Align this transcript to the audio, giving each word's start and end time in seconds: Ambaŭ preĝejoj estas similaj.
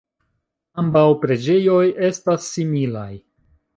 Ambaŭ 0.83 1.03
preĝejoj 1.25 1.83
estas 2.11 2.49
similaj. 2.57 3.11